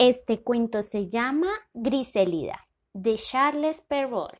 [0.00, 4.38] Este cuento se llama Griselida, de Charles Perrault.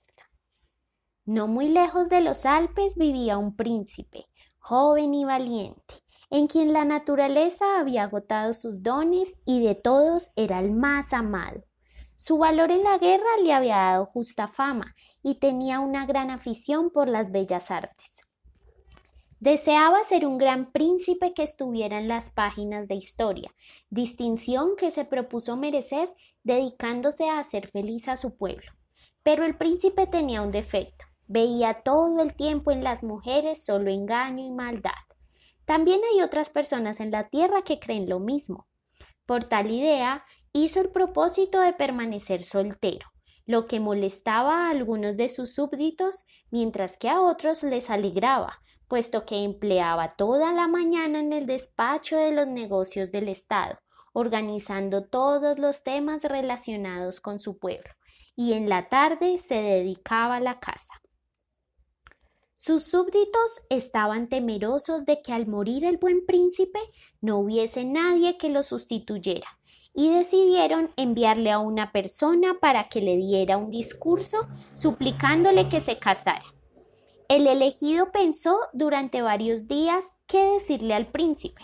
[1.25, 4.27] No muy lejos de los Alpes vivía un príncipe,
[4.61, 5.95] joven y valiente,
[6.31, 11.65] en quien la naturaleza había agotado sus dones y de todos era el más amado.
[12.15, 14.95] Su valor en la guerra le había dado justa fama
[15.25, 18.28] y tenía una gran afición por las bellas artes.
[19.41, 23.55] Deseaba ser un gran príncipe que estuviera en las páginas de historia,
[23.89, 28.73] distinción que se propuso merecer dedicándose a hacer feliz a su pueblo.
[29.23, 34.45] Pero el príncipe tenía un defecto, veía todo el tiempo en las mujeres solo engaño
[34.45, 34.91] y maldad.
[35.65, 38.67] También hay otras personas en la tierra que creen lo mismo.
[39.25, 43.07] Por tal idea, hizo el propósito de permanecer soltero,
[43.47, 49.25] lo que molestaba a algunos de sus súbditos, mientras que a otros les alegraba, puesto
[49.25, 53.79] que empleaba toda la mañana en el despacho de los negocios del Estado,
[54.13, 57.91] organizando todos los temas relacionados con su pueblo,
[58.35, 60.95] y en la tarde se dedicaba a la casa.
[62.57, 66.81] Sus súbditos estaban temerosos de que al morir el buen príncipe
[67.21, 69.47] no hubiese nadie que lo sustituyera,
[69.95, 75.99] y decidieron enviarle a una persona para que le diera un discurso suplicándole que se
[75.99, 76.45] casara.
[77.29, 81.63] El elegido pensó durante varios días qué decirle al príncipe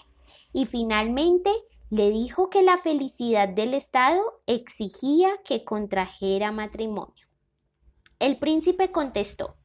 [0.53, 1.51] y finalmente
[1.89, 7.27] le dijo que la felicidad del Estado exigía que contrajera matrimonio.
[8.19, 9.57] El príncipe contestó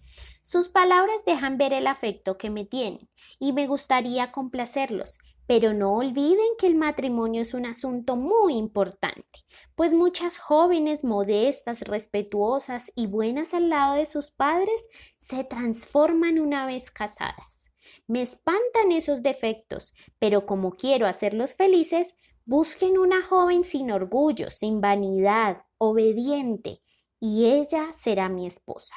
[0.41, 5.17] Sus palabras dejan ver el afecto que me tienen y me gustaría complacerlos,
[5.49, 9.39] pero no olviden que el matrimonio es un asunto muy importante,
[9.73, 16.67] pues muchas jóvenes modestas, respetuosas y buenas al lado de sus padres se transforman una
[16.67, 17.71] vez casadas.
[18.05, 24.81] Me espantan esos defectos, pero como quiero hacerlos felices, busquen una joven sin orgullo, sin
[24.81, 26.83] vanidad, obediente,
[27.19, 28.93] y ella será mi esposa.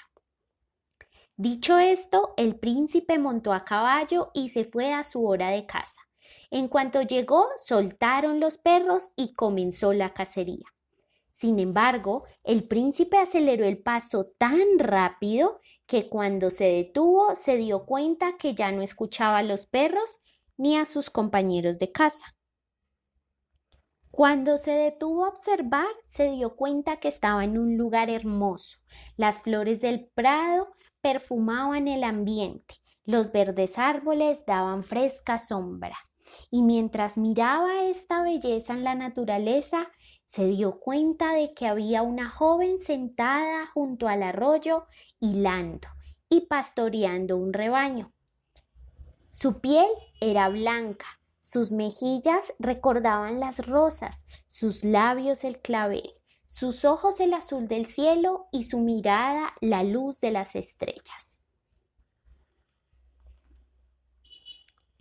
[1.34, 6.02] Dicho esto, el príncipe montó a caballo y se fue a su hora de casa.
[6.52, 10.66] En cuanto llegó, soltaron los perros y comenzó la cacería.
[11.30, 17.86] Sin embargo, el príncipe aceleró el paso tan rápido que cuando se detuvo se dio
[17.86, 20.20] cuenta que ya no escuchaba a los perros
[20.58, 22.36] ni a sus compañeros de casa.
[24.10, 28.76] Cuando se detuvo a observar, se dio cuenta que estaba en un lugar hermoso.
[29.16, 30.68] Las flores del prado
[31.00, 32.74] perfumaban el ambiente,
[33.06, 35.96] los verdes árboles daban fresca sombra
[36.50, 39.88] y mientras miraba esta belleza en la naturaleza,
[40.24, 44.86] se dio cuenta de que había una joven sentada junto al arroyo
[45.20, 45.88] hilando
[46.28, 48.12] y pastoreando un rebaño.
[49.30, 51.06] Su piel era blanca,
[51.40, 56.14] sus mejillas recordaban las rosas, sus labios el clavel,
[56.46, 61.41] sus ojos el azul del cielo y su mirada la luz de las estrellas.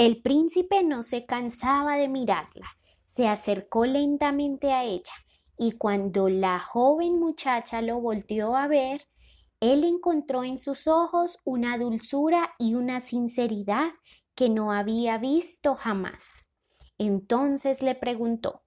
[0.02, 2.66] El príncipe no se cansaba de mirarla,
[3.06, 5.14] se acercó lentamente a ella
[5.60, 9.08] y cuando la joven muchacha lo volteó a ver,
[9.60, 13.92] él encontró en sus ojos una dulzura y una sinceridad
[14.34, 16.50] que no había visto jamás.
[16.98, 18.64] Entonces le preguntó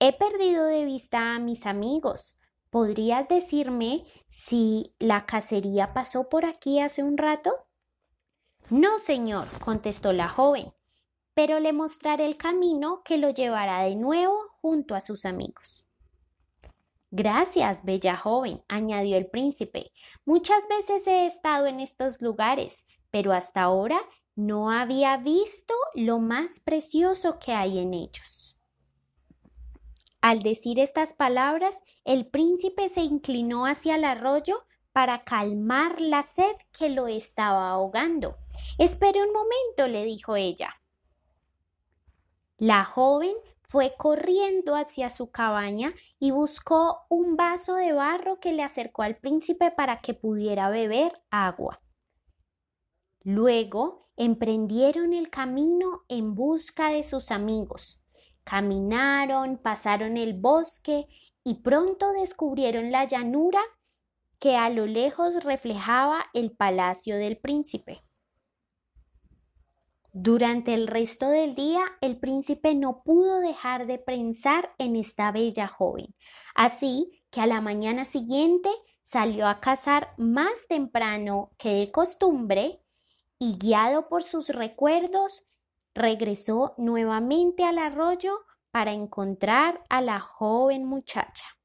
[0.00, 2.36] He perdido de vista a mis amigos.
[2.68, 7.52] ¿Podrías decirme si la cacería pasó por aquí hace un rato?
[8.72, 10.72] No, señor, contestó la joven,
[11.34, 15.86] pero le mostraré el camino que lo llevará de nuevo junto a sus amigos.
[17.10, 19.92] Gracias, bella joven, añadió el príncipe.
[20.24, 24.00] Muchas veces he estado en estos lugares, pero hasta ahora
[24.36, 28.56] no había visto lo más precioso que hay en ellos.
[30.22, 36.54] Al decir estas palabras, el príncipe se inclinó hacia el arroyo para calmar la sed
[36.76, 38.36] que lo estaba ahogando.
[38.78, 40.80] Espere un momento, le dijo ella.
[42.58, 48.62] La joven fue corriendo hacia su cabaña y buscó un vaso de barro que le
[48.62, 51.80] acercó al príncipe para que pudiera beber agua.
[53.22, 57.98] Luego emprendieron el camino en busca de sus amigos.
[58.44, 61.06] Caminaron, pasaron el bosque
[61.42, 63.60] y pronto descubrieron la llanura
[64.42, 68.02] que a lo lejos reflejaba el palacio del príncipe.
[70.12, 75.68] Durante el resto del día el príncipe no pudo dejar de pensar en esta bella
[75.68, 76.16] joven,
[76.56, 78.68] así que a la mañana siguiente
[79.04, 82.82] salió a cazar más temprano que de costumbre
[83.38, 85.46] y guiado por sus recuerdos
[85.94, 88.40] regresó nuevamente al arroyo
[88.72, 91.61] para encontrar a la joven muchacha.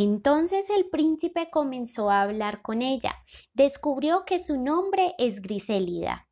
[0.00, 3.16] Entonces el príncipe comenzó a hablar con ella.
[3.52, 6.28] Descubrió que su nombre es Grisélida,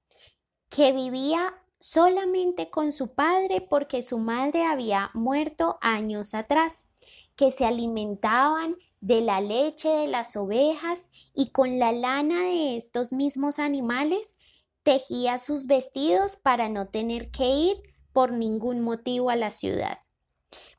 [0.68, 6.92] que vivía solamente con su padre porque su madre había muerto años atrás,
[7.34, 13.12] que se alimentaban de la leche de las ovejas y con la lana de estos
[13.12, 14.36] mismos animales
[14.84, 19.98] tejía sus vestidos para no tener que ir por ningún motivo a la ciudad.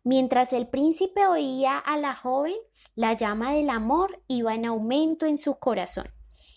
[0.06, 2.56] Mientras el príncipe oía a la joven,
[2.98, 6.12] la llama del amor iba en aumento en su corazón,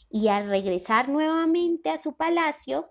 [0.09, 2.91] y al regresar nuevamente a su palacio,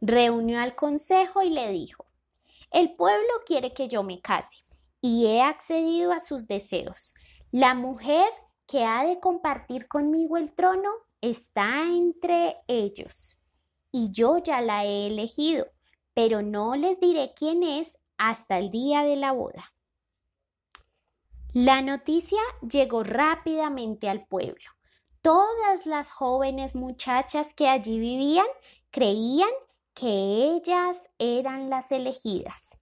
[0.00, 2.06] reunió al consejo y le dijo,
[2.70, 4.64] el pueblo quiere que yo me case,
[5.00, 7.14] y he accedido a sus deseos.
[7.50, 8.28] La mujer
[8.68, 10.90] que ha de compartir conmigo el trono
[11.20, 13.40] está entre ellos,
[13.90, 15.66] y yo ya la he elegido,
[16.14, 19.72] pero no les diré quién es hasta el día de la boda.
[21.58, 24.70] La noticia llegó rápidamente al pueblo.
[25.22, 28.44] Todas las jóvenes muchachas que allí vivían
[28.90, 29.48] creían
[29.94, 32.78] que ellas eran las elegidas.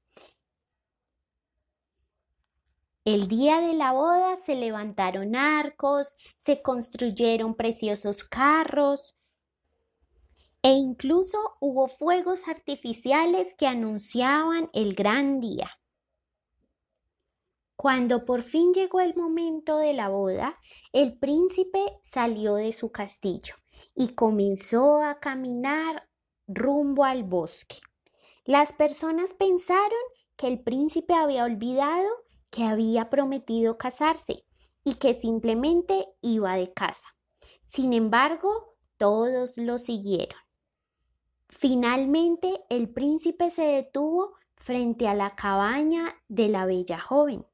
[3.04, 9.14] El día de la boda se levantaron arcos, se construyeron preciosos carros
[10.62, 15.70] e incluso hubo fuegos artificiales que anunciaban el gran día.
[17.84, 20.58] Cuando por fin llegó el momento de la boda,
[20.94, 23.56] el príncipe salió de su castillo
[23.94, 26.08] y comenzó a caminar
[26.46, 27.76] rumbo al bosque.
[28.46, 30.00] Las personas pensaron
[30.34, 32.08] que el príncipe había olvidado
[32.48, 34.46] que había prometido casarse
[34.82, 37.08] y que simplemente iba de casa.
[37.66, 40.40] Sin embargo, todos lo siguieron.
[41.50, 47.44] Finalmente, el príncipe se detuvo frente a la cabaña de la bella joven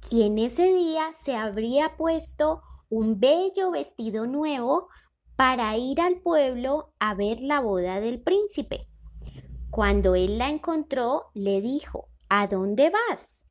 [0.00, 4.88] quien ese día se habría puesto un bello vestido nuevo
[5.36, 8.88] para ir al pueblo a ver la boda del príncipe.
[9.70, 13.46] Cuando él la encontró, le dijo, ¿A dónde vas?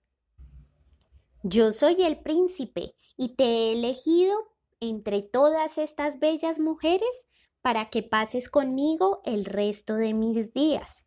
[1.41, 4.35] Yo soy el príncipe y te he elegido
[4.79, 7.27] entre todas estas bellas mujeres
[7.61, 11.05] para que pases conmigo el resto de mis días.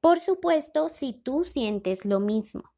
[0.00, 2.69] Por supuesto, si tú sientes lo mismo.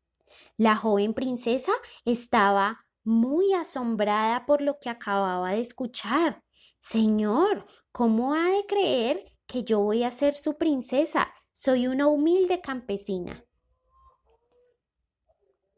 [0.59, 1.73] La joven princesa
[2.05, 6.43] estaba muy asombrada por lo que acababa de escuchar.
[6.79, 11.33] Señor, ¿cómo ha de creer que yo voy a ser su princesa?
[11.53, 13.45] Soy una humilde campesina.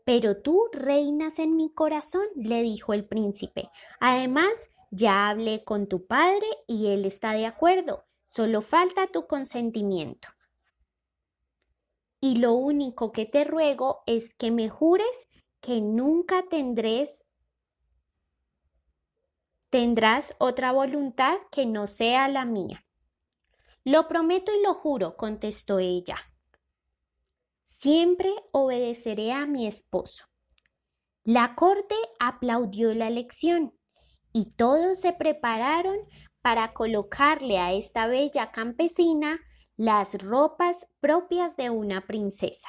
[0.05, 3.71] Pero tú reinas en mi corazón, le dijo el príncipe.
[4.01, 8.05] Además, ya hablé con tu padre y él está de acuerdo.
[8.27, 10.34] Solo falta tu consentimiento
[12.25, 15.29] y lo único que te ruego es que me jures
[15.61, 17.27] que nunca tendrás
[19.69, 22.87] tendrás otra voluntad que no sea la mía.
[23.85, 26.17] Lo prometo y lo juro, contestó ella.
[27.63, 30.25] Siempre obedeceré a mi esposo.
[31.25, 33.79] La corte aplaudió la elección
[34.33, 35.99] y todos se prepararon
[36.41, 39.41] para colocarle a esta bella campesina
[39.77, 42.69] las ropas propias de una princesa.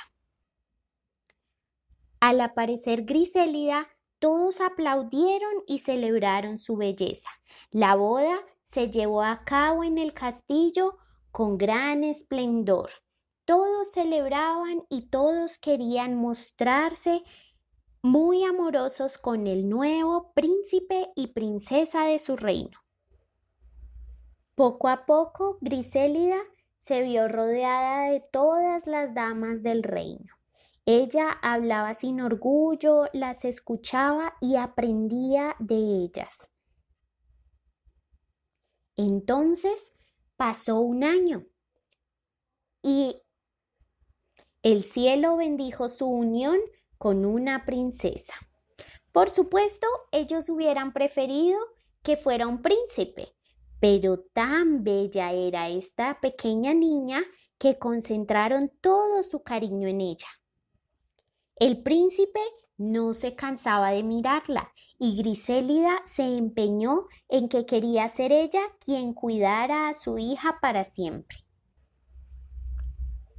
[2.20, 3.88] Al aparecer Grisélida,
[4.20, 7.30] todos aplaudieron y celebraron su belleza.
[7.70, 10.98] La boda se llevó a cabo en el castillo
[11.32, 12.90] con gran esplendor.
[13.44, 17.24] Todos celebraban y todos querían mostrarse
[18.02, 22.80] muy amorosos con el nuevo príncipe y princesa de su reino.
[24.56, 26.38] Poco a poco, Grisélida
[26.86, 30.36] se vio rodeada de todas las damas del reino.
[30.86, 36.52] Ella hablaba sin orgullo, las escuchaba y aprendía de ellas.
[38.96, 39.94] Entonces
[40.36, 41.48] pasó un año
[42.84, 43.20] y
[44.62, 46.60] el cielo bendijo su unión
[47.00, 48.36] con una princesa.
[49.12, 51.58] Por supuesto, ellos hubieran preferido
[52.04, 53.35] que fuera un príncipe,
[53.88, 57.22] pero tan bella era esta pequeña niña
[57.60, 60.28] que concentraron todo su cariño en ella.
[61.56, 62.40] El príncipe
[62.80, 69.14] no se cansaba de mirarla y Grisélida se empeñó en que quería ser ella quien
[69.14, 71.46] cuidara a su hija para siempre.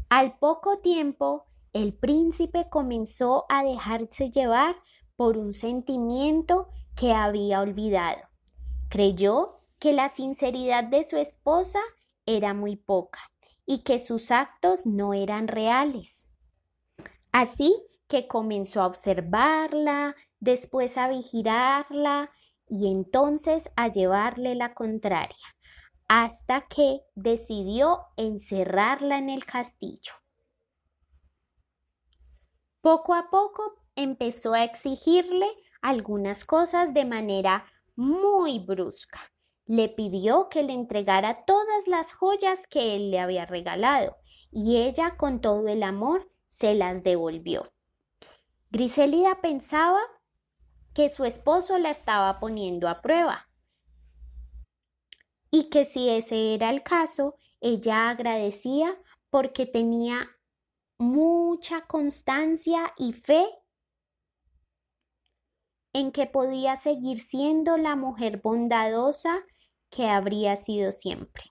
[0.09, 4.77] Al poco tiempo, el príncipe comenzó a dejarse llevar
[5.17, 8.21] por un sentimiento que había olvidado.
[8.89, 11.81] Creyó que la sinceridad de su esposa
[12.25, 13.21] era muy poca
[13.65, 16.29] y que sus actos no eran reales.
[17.33, 17.77] Así
[18.09, 22.31] que comenzó a observarla, después a vigilarla
[22.69, 25.37] y entonces a llevarle la contraria,
[26.09, 30.13] hasta que decidió encerrarla en el castillo.
[32.81, 35.49] Poco a poco empezó a exigirle
[35.83, 37.67] algunas cosas de manera
[37.97, 39.21] muy brusca.
[39.67, 44.17] Le pidió que le entregara todas las joyas que él le había regalado
[44.51, 47.73] y ella con todo el amor se las devolvió.
[48.71, 50.01] Griselida pensaba
[50.95, 53.49] que su esposo la estaba poniendo a prueba
[55.51, 58.97] y que si ese era el caso, ella agradecía
[59.31, 60.29] porque tenía
[60.99, 63.47] mucha constancia y fe
[65.93, 69.45] en que podía seguir siendo la mujer bondadosa
[69.91, 71.45] que habría sido siempre.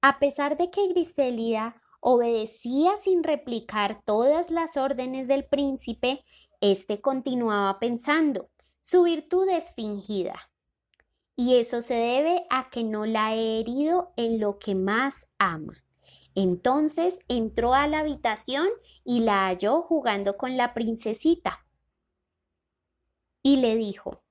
[0.00, 6.24] A pesar de que Griselida obedecía sin replicar todas las órdenes del príncipe,
[6.60, 8.48] éste continuaba pensando,
[8.80, 10.50] su virtud es fingida.
[11.34, 15.84] Y eso se debe a que no la he herido en lo que más ama.
[16.34, 18.68] Entonces entró a la habitación
[19.04, 21.66] y la halló jugando con la princesita.
[23.42, 24.22] Y le dijo,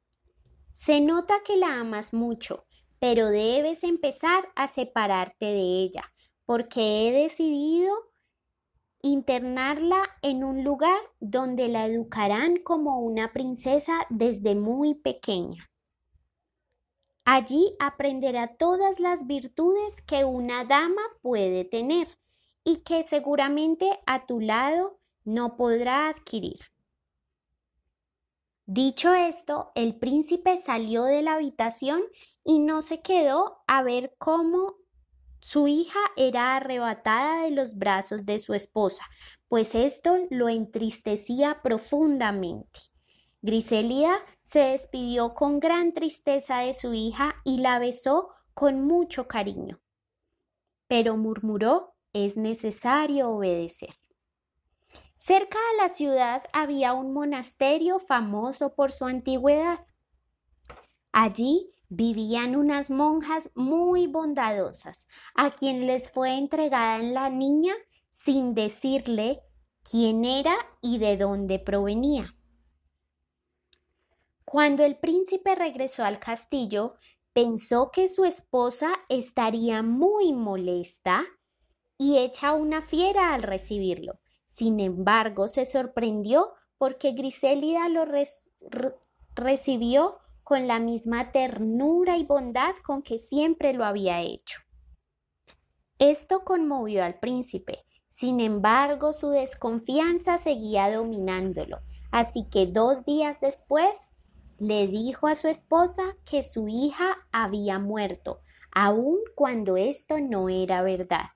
[0.79, 2.67] Se nota que la amas mucho,
[2.99, 6.13] pero debes empezar a separarte de ella,
[6.45, 7.91] porque he decidido
[9.01, 15.67] internarla en un lugar donde la educarán como una princesa desde muy pequeña.
[17.25, 22.07] Allí aprenderá todas las virtudes que una dama puede tener
[22.63, 26.59] y que seguramente a tu lado no podrá adquirir.
[28.69, 32.01] Dicho esto, el príncipe salió de la habitación
[32.43, 34.75] y no se quedó a ver cómo
[35.39, 39.05] su hija era arrebatada de los brazos de su esposa,
[39.47, 42.81] pues esto lo entristecía profundamente.
[43.41, 49.79] Griselida se despidió con gran tristeza de su hija y la besó con mucho cariño.
[50.89, 53.95] Pero murmuró, es necesario obedecer.
[55.17, 59.87] Cerca de la ciudad había un monasterio famoso por su antigüedad.
[61.11, 67.73] Allí vivían unas monjas muy bondadosas, a quien les fue entregada la niña
[68.11, 69.41] sin decirle
[69.83, 72.35] quién era y de dónde provenía.
[74.45, 76.95] Cuando el príncipe regresó al castillo,
[77.33, 81.25] pensó que su esposa estaría muy molesta
[81.97, 84.19] y hecha una fiera al recibirlo.
[84.47, 88.05] Sin embargo, se sorprendió porque Grisélida lo
[89.35, 94.61] recibió con la misma ternura y bondad con que siempre lo había hecho.
[95.99, 97.83] Esto conmovió al príncipe.
[98.07, 104.13] Sin embargo, su desconfianza seguía dominándolo, así que dos días después
[104.59, 108.39] le dijo a su esposa que su hija había muerto,
[108.71, 111.31] aun cuando esto no era verdad.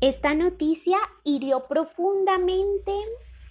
[0.00, 2.92] Esta noticia hirió profundamente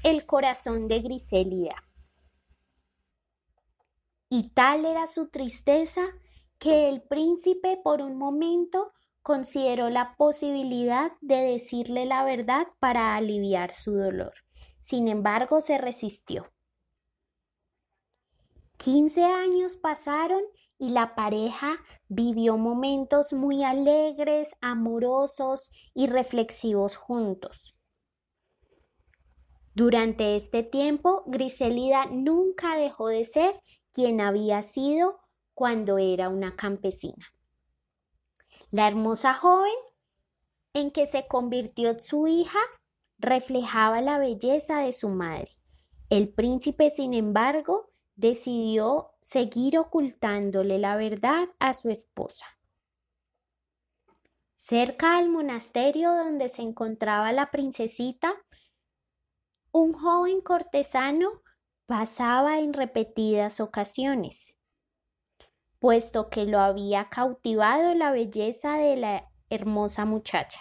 [0.03, 1.89] el corazón de Grisélida
[4.29, 6.01] y tal era su tristeza
[6.59, 13.73] que el príncipe por un momento consideró la posibilidad de decirle la verdad para aliviar
[13.73, 14.33] su dolor.
[14.79, 16.51] Sin embargo, se resistió.
[18.77, 20.41] Quince años pasaron
[20.77, 21.77] y la pareja
[22.09, 27.75] vivió momentos muy alegres, amorosos y reflexivos juntos.
[29.75, 33.61] Durante este tiempo, Griselida nunca dejó de ser
[33.93, 35.19] quien había sido
[35.53, 37.27] cuando era una campesina.
[38.71, 39.71] La hermosa joven
[40.73, 42.59] en que se convirtió su hija
[43.19, 45.57] reflejaba la belleza de su madre.
[46.09, 47.88] El príncipe, sin embargo,
[48.19, 52.45] decidió seguir ocultándole la verdad a su esposa.
[54.57, 58.33] Cerca del monasterio donde se encontraba la princesita,
[59.71, 61.43] un joven cortesano
[61.85, 64.53] pasaba en repetidas ocasiones,
[65.79, 70.59] puesto que lo había cautivado la belleza de la hermosa muchacha.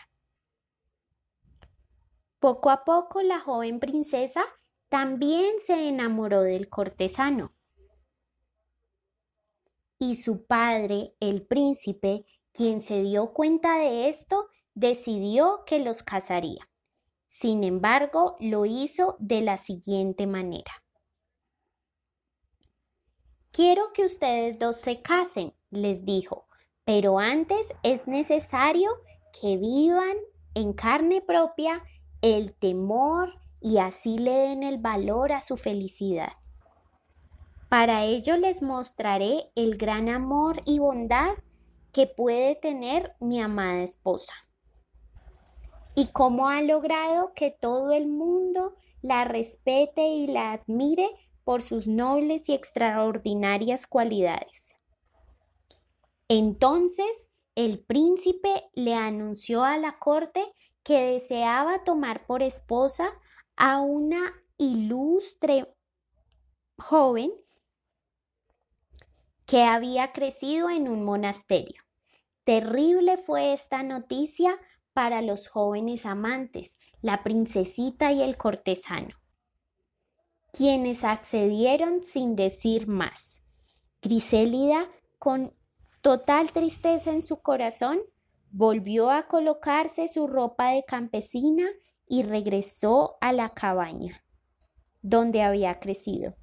[2.39, 4.45] Poco a poco la joven princesa
[4.89, 7.53] también se enamoró del cortesano.
[9.99, 16.69] Y su padre, el príncipe, quien se dio cuenta de esto, decidió que los casaría.
[17.27, 20.83] Sin embargo, lo hizo de la siguiente manera.
[23.51, 26.47] Quiero que ustedes dos se casen, les dijo,
[26.85, 28.91] pero antes es necesario
[29.41, 30.17] que vivan
[30.55, 31.83] en carne propia
[32.23, 36.33] el temor y así le den el valor a su felicidad.
[37.69, 41.35] Para ello les mostraré el gran amor y bondad
[41.93, 44.35] que puede tener mi amada esposa
[45.99, 51.11] y cómo ha logrado que todo el mundo la respete y la admire
[51.43, 54.75] por sus nobles y extraordinarias cualidades.
[56.29, 60.45] Entonces el príncipe le anunció a la corte
[60.85, 63.11] que deseaba tomar por esposa
[63.59, 65.67] a una ilustre
[66.79, 67.33] joven
[69.47, 71.83] que había crecido en un monasterio.
[72.45, 74.57] Terrible fue esta noticia
[74.93, 79.17] para los jóvenes amantes, la princesita y el cortesano,
[80.53, 83.45] quienes accedieron sin decir más.
[84.01, 84.89] Grisélida,
[85.19, 85.53] con
[86.01, 88.01] total tristeza en su corazón,
[88.51, 91.69] volvió a colocarse su ropa de campesina
[92.09, 94.23] y regresó a la cabaña
[95.03, 96.35] donde había crecido.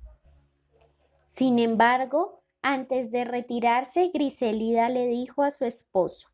[1.28, 6.30] Sin embargo, antes de retirarse, Griselida le dijo a su esposo,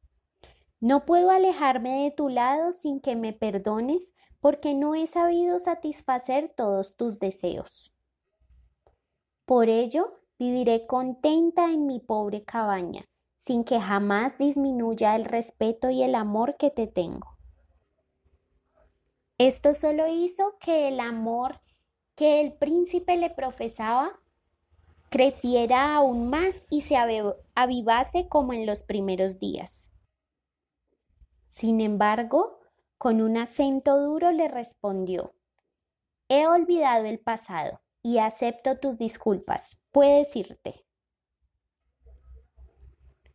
[0.80, 6.54] No puedo alejarme de tu lado sin que me perdones porque no he sabido satisfacer
[6.56, 7.94] todos tus deseos.
[9.46, 13.06] Por ello, viviré contenta en mi pobre cabaña,
[13.40, 17.31] sin que jamás disminuya el respeto y el amor que te tengo.
[19.48, 21.62] Esto solo hizo que el amor
[22.14, 24.20] que el príncipe le profesaba
[25.10, 26.96] creciera aún más y se
[27.56, 29.92] avivase como en los primeros días.
[31.48, 32.60] Sin embargo,
[33.00, 35.34] con un acento duro le respondió,
[36.30, 39.82] He olvidado el pasado y acepto tus disculpas.
[39.92, 40.86] Puedes irte.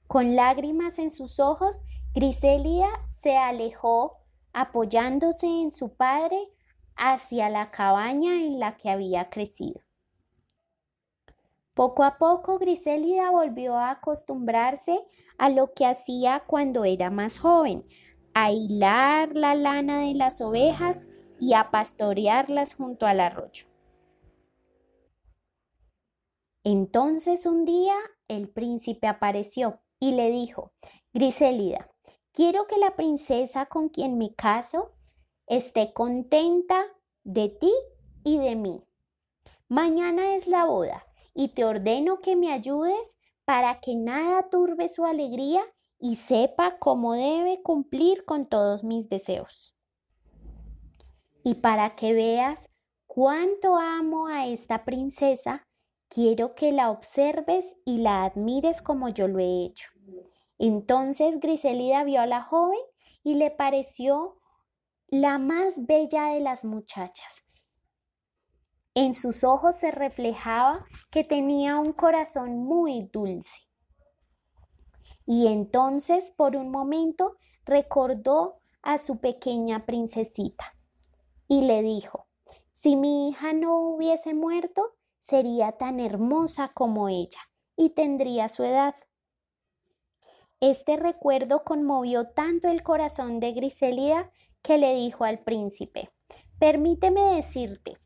[0.06, 1.82] Con lágrimas en sus ojos,
[2.14, 4.22] Griselida se alejó
[4.56, 6.38] apoyándose en su padre
[6.96, 9.82] hacia la cabaña en la que había crecido.
[11.74, 14.98] Poco a poco Griselida volvió a acostumbrarse
[15.36, 17.86] a lo que hacía cuando era más joven,
[18.32, 21.06] a hilar la lana de las ovejas
[21.38, 23.66] y a pastorearlas junto al arroyo.
[26.64, 27.94] Entonces un día
[28.26, 30.72] el príncipe apareció y le dijo,
[31.12, 31.90] Griselida,
[32.36, 34.92] quiero que la princesa con quien me caso
[35.46, 36.84] esté contenta
[37.24, 37.72] de ti
[38.24, 38.84] y de mí.
[39.68, 45.06] Mañana es la boda y te ordeno que me ayudes para que nada turbe su
[45.06, 45.64] alegría
[45.98, 49.74] y sepa cómo debe cumplir con todos mis deseos.
[51.42, 52.68] Y para que veas
[53.06, 55.66] cuánto amo a esta princesa,
[56.10, 59.95] quiero que la observes y la admires como yo lo he hecho.
[60.58, 62.80] Entonces Griselida vio a la joven
[63.22, 64.40] y le pareció
[65.08, 67.46] la más bella de las muchachas
[68.96, 73.68] en sus ojos se reflejaba que tenía un corazón muy dulce.
[75.26, 80.74] Y entonces, por un momento, recordó a su pequeña princesita
[81.46, 82.26] y le dijo,
[82.72, 87.40] si mi hija no hubiese muerto, sería tan hermosa como ella
[87.76, 88.94] y tendría su edad.
[90.60, 94.30] Este recuerdo conmovió tanto el corazón de Griselida
[94.62, 96.10] que le dijo al príncipe,
[96.58, 97.98] permíteme decirte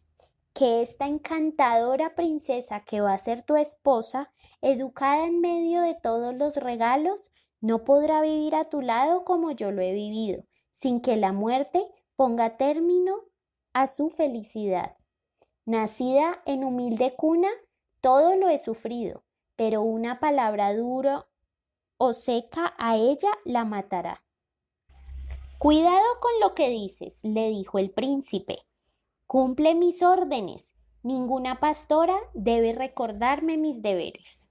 [0.52, 4.32] que esta encantadora princesa que va a ser tu esposa,
[4.62, 9.70] educada en medio de todos los regalos, no podrá vivir a tu lado como yo
[9.70, 11.86] lo he vivido, sin que la muerte
[12.16, 13.14] ponga término
[13.72, 14.96] a su felicidad.
[15.66, 17.48] Nacida en humilde cuna,
[18.00, 19.22] todo lo he sufrido,
[19.54, 21.29] pero una palabra dura
[22.02, 24.24] o seca a ella la matará.
[25.58, 28.60] Cuidado con lo que dices, le dijo el príncipe.
[29.26, 30.74] Cumple mis órdenes.
[31.02, 34.50] Ninguna pastora debe recordarme mis deberes.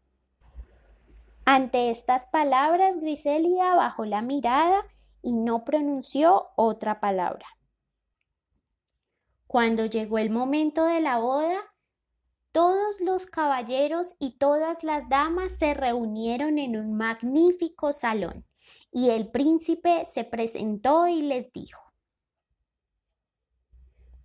[1.43, 4.85] Ante estas palabras, Griselida bajó la mirada
[5.23, 7.47] y no pronunció otra palabra.
[9.47, 11.68] Cuando llegó el momento de la boda,
[12.51, 18.45] todos los caballeros y todas las damas se reunieron en un magnífico salón,
[18.91, 21.89] y el príncipe se presentó y les dijo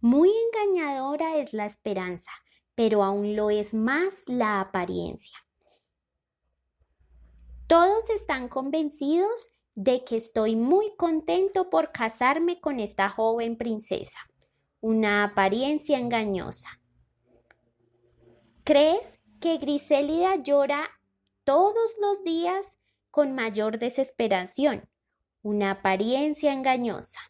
[0.05, 2.31] muy engañadora es la esperanza,
[2.75, 5.39] pero aún lo es más la apariencia.
[7.67, 14.19] Todos están convencidos de que estoy muy contento por casarme con esta joven princesa.
[14.83, 16.83] Una apariencia engañosa.
[18.64, 20.90] ¿Crees que Grisélida llora
[21.44, 22.79] todos los días
[23.11, 24.88] con mayor desesperación,
[25.42, 27.20] una apariencia engañosa.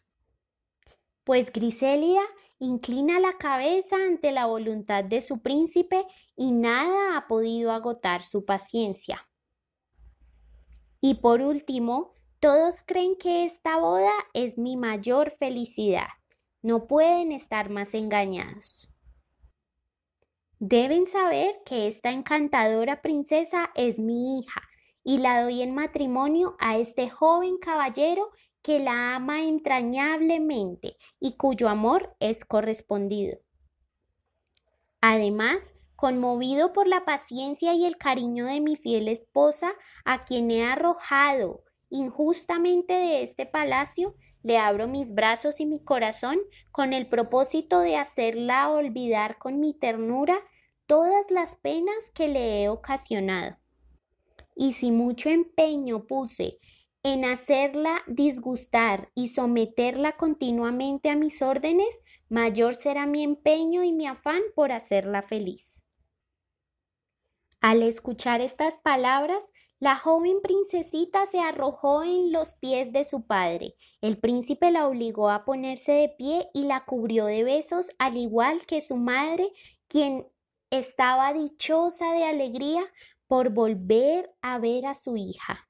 [1.23, 2.23] Pues Grisélida
[2.57, 8.45] inclina la cabeza ante la voluntad de su príncipe y nada ha podido agotar su
[8.45, 9.29] paciencia.
[11.01, 16.07] Y por último, todos creen que esta boda es mi mayor felicidad.
[16.63, 18.89] No pueden estar más engañados.
[20.67, 24.63] Deben saber que esta encantadora princesa es mi hija
[25.03, 28.31] y la doy en matrimonio a este joven caballero
[28.63, 33.37] que la ama entrañablemente y cuyo amor es correspondido.
[35.01, 39.71] Además, conmovido por la paciencia y el cariño de mi fiel esposa,
[40.03, 46.39] a quien he arrojado injustamente de este palacio, le abro mis brazos y mi corazón
[46.71, 50.41] con el propósito de hacerla olvidar con mi ternura
[50.87, 53.57] todas las penas que le he ocasionado.
[54.55, 56.59] Y si mucho empeño puse
[57.03, 64.07] en hacerla disgustar y someterla continuamente a mis órdenes, mayor será mi empeño y mi
[64.07, 65.83] afán por hacerla feliz.
[67.61, 73.75] Al escuchar estas palabras, la joven princesita se arrojó en los pies de su padre.
[74.01, 78.65] El príncipe la obligó a ponerse de pie y la cubrió de besos, al igual
[78.65, 79.51] que su madre,
[79.87, 80.27] quien
[80.77, 82.83] estaba dichosa de alegría
[83.27, 85.67] por volver a ver a su hija.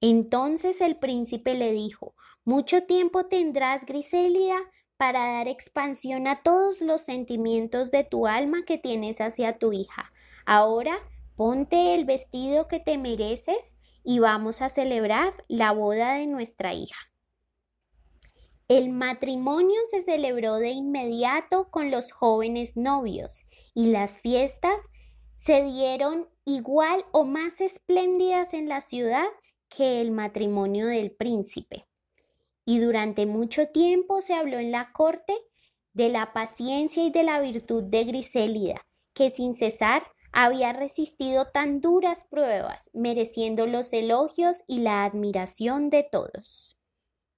[0.00, 4.58] Entonces el príncipe le dijo, mucho tiempo tendrás, Griselida,
[4.96, 10.12] para dar expansión a todos los sentimientos de tu alma que tienes hacia tu hija.
[10.46, 10.98] Ahora
[11.36, 17.10] ponte el vestido que te mereces y vamos a celebrar la boda de nuestra hija.
[18.68, 24.88] El matrimonio se celebró de inmediato con los jóvenes novios y las fiestas
[25.36, 29.26] se dieron igual o más espléndidas en la ciudad
[29.68, 31.86] que el matrimonio del príncipe.
[32.64, 35.34] Y durante mucho tiempo se habló en la corte
[35.92, 41.80] de la paciencia y de la virtud de Grisélida, que sin cesar había resistido tan
[41.80, 46.76] duras pruebas, mereciendo los elogios y la admiración de todos.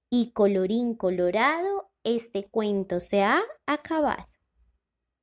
[0.09, 4.25] Y colorín colorado, este cuento se ha acabado.